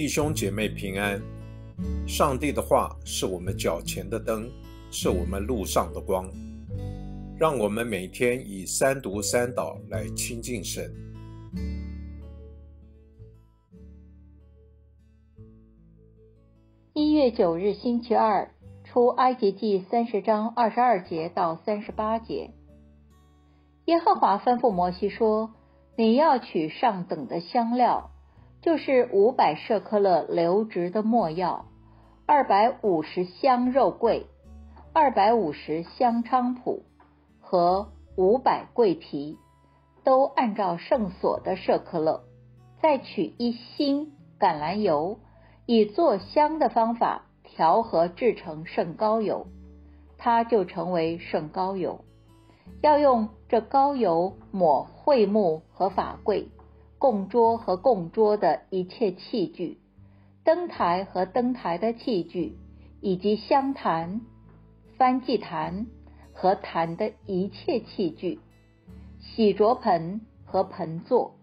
[0.00, 1.20] 弟兄姐妹平安。
[2.08, 4.50] 上帝的话是我们脚前的灯，
[4.90, 6.26] 是我们路上的光。
[7.38, 10.90] 让我们每天以三读三祷来亲近神。
[16.94, 18.54] 一月九日星期二，
[18.84, 22.54] 出埃及记三十章二十二节到三十八节。
[23.84, 25.52] 耶和华吩咐摩西说
[25.94, 28.12] ：“你要取上等的香料。”
[28.62, 31.64] 就是五百舍克勒流质的墨药，
[32.26, 34.26] 二百五十香肉桂，
[34.92, 36.82] 二百五十香菖蒲
[37.40, 39.38] 和五百桂皮，
[40.04, 42.22] 都按照圣所的舍克勒。
[42.82, 45.18] 再取一星橄榄油，
[45.64, 49.46] 以做香的方法调和制成圣膏油，
[50.18, 52.04] 它就成为圣膏油。
[52.82, 56.50] 要用这膏油抹桧木和法桂。
[57.00, 59.78] 供桌和供桌的一切器具，
[60.44, 62.58] 灯台和灯台的器具，
[63.00, 64.20] 以及香坛、
[64.98, 65.86] 翻祭坛
[66.34, 68.38] 和坛的一切器具，
[69.18, 71.36] 洗濯盆和盆座，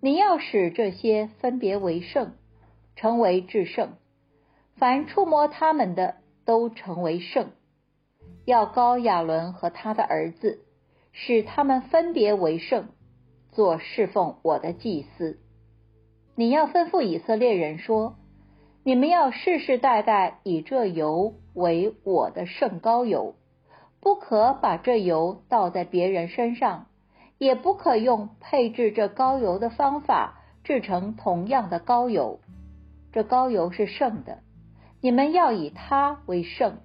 [0.00, 2.32] 你要使这些分别为圣，
[2.96, 3.90] 成为至圣。
[4.76, 7.50] 凡触摸他们的，都成为圣。
[8.46, 10.60] 要高亚伦和他的儿子，
[11.12, 12.88] 使他们分别为圣。
[13.56, 15.38] 做侍奉我的祭司，
[16.34, 18.16] 你要吩咐以色列人说：
[18.84, 23.34] 你们要世世代代以这油为我的圣膏油，
[23.98, 26.88] 不可把这油倒在别人身上，
[27.38, 32.40] 也不可用配制这膏油的方法制成同样的膏油。
[33.10, 34.40] 这膏油是圣的，
[35.00, 36.80] 你们要以它为圣。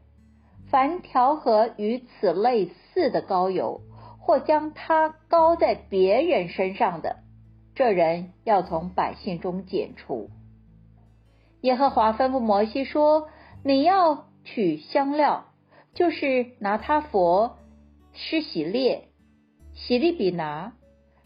[0.69, 3.81] 凡调和与此类似的膏油。
[4.23, 7.17] 或将他高在别人身上的，
[7.73, 10.29] 这人要从百姓中剪除。
[11.61, 13.27] 耶和华吩咐摩西说
[13.65, 15.45] ：“你要取香料，
[15.95, 17.57] 就是拿他佛、
[18.13, 19.09] 施洗列、
[19.73, 20.73] 洗利比拿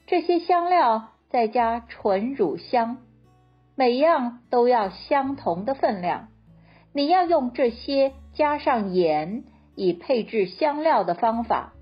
[0.07, 2.97] 这些香料，再加纯乳香，
[3.75, 6.29] 每样都要相同的分量。
[6.93, 9.43] 你要用这些加上盐，
[9.75, 11.73] 以配制香料的方法。”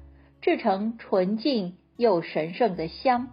[0.44, 3.30] 制成纯净又神圣的香，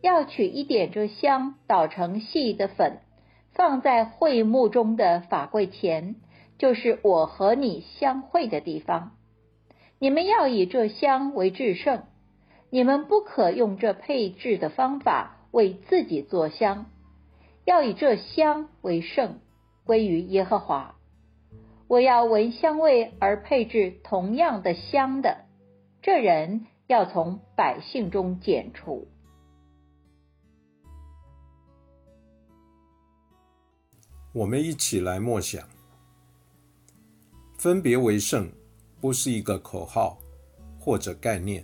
[0.00, 3.00] 要取一点这香，捣成细的粉，
[3.54, 6.14] 放在会幕中的法柜前，
[6.56, 9.16] 就是我和你相会的地方。
[9.98, 12.04] 你们要以这香为至圣，
[12.70, 16.86] 你们不可用这配制的方法为自己做香，
[17.64, 19.40] 要以这香为圣，
[19.84, 20.94] 归于耶和华。
[21.88, 25.47] 我要闻香味而配制同样的香的。
[26.10, 29.06] 这人要从百姓中剪除。
[34.32, 35.68] 我们一起来默想：
[37.58, 38.50] 分别为圣，
[39.02, 40.18] 不是一个口号
[40.80, 41.62] 或者概念。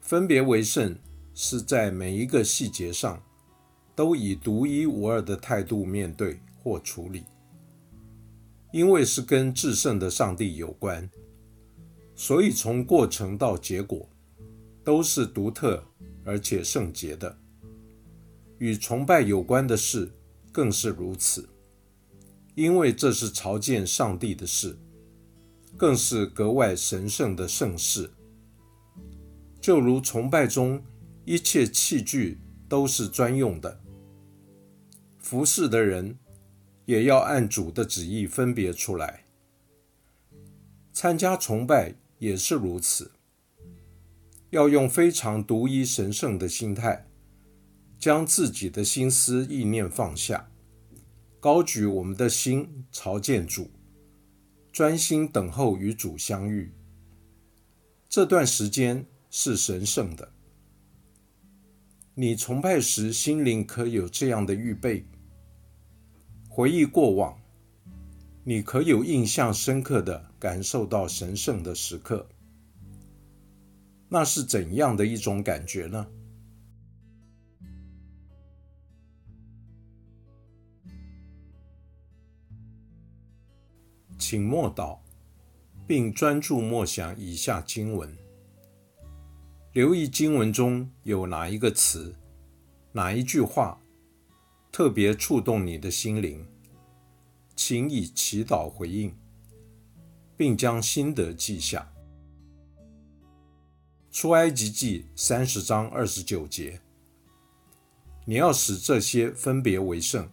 [0.00, 0.98] 分别为圣
[1.34, 3.22] 是在每一个细节上
[3.94, 7.26] 都以独一无二的态度面对或处理，
[8.72, 11.06] 因为是跟至圣的上帝有关。
[12.20, 14.08] 所以，从过程到结果，
[14.82, 15.84] 都是独特
[16.24, 17.38] 而且圣洁的。
[18.58, 20.10] 与崇拜有关的事
[20.50, 21.48] 更是如此，
[22.56, 24.76] 因为这是朝见上帝的事，
[25.76, 28.10] 更是格外神圣的圣事。
[29.60, 30.82] 就如崇拜中
[31.24, 33.80] 一切器具都是专用的，
[35.18, 36.18] 服侍的人
[36.84, 39.24] 也要按主的旨意分别出来
[40.92, 41.94] 参加崇拜。
[42.18, 43.12] 也是如此，
[44.50, 47.08] 要用非常独一神圣的心态，
[47.98, 50.50] 将自己的心思意念放下，
[51.38, 53.70] 高举我们的心朝见主，
[54.72, 56.72] 专心等候与主相遇。
[58.08, 60.32] 这段时间是神圣的，
[62.14, 65.04] 你崇拜时心灵可有这样的预备？
[66.48, 67.38] 回忆过往。
[68.48, 72.26] 你可有印象深刻的感受到神圣的时刻？
[74.08, 76.06] 那是怎样的一种感觉呢？
[84.16, 84.98] 请默祷，
[85.86, 88.16] 并专注默想以下经文，
[89.74, 92.16] 留意经文中有哪一个词、
[92.92, 93.78] 哪一句话
[94.72, 96.46] 特别触动你的心灵。
[97.68, 99.14] 请以祈祷回应，
[100.38, 101.92] 并将心得记下。
[104.10, 106.80] 出埃及记三十章二十九节，
[108.24, 110.30] 你要使这些分别为圣，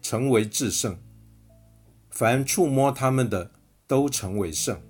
[0.00, 0.96] 成为至圣。
[2.08, 3.50] 凡触摸他们的，
[3.88, 4.80] 都成为圣。